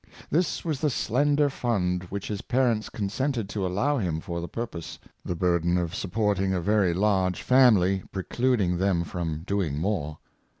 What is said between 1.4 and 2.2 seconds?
fund